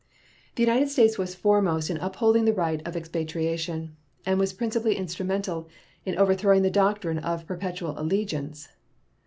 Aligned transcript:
The 0.55 0.63
United 0.63 0.89
States 0.89 1.19
was 1.19 1.35
foremost 1.35 1.91
in 1.91 1.97
upholding 1.97 2.45
the 2.45 2.53
right 2.55 2.81
of 2.87 2.95
expatriation, 2.95 3.97
and 4.25 4.39
was 4.39 4.51
principally 4.51 4.95
instrumental 4.95 5.69
in 6.07 6.17
overthrowing 6.17 6.63
the 6.63 6.71
doctrine 6.71 7.19
of 7.19 7.45
perpetual 7.45 7.93
allegiance. 7.99 8.67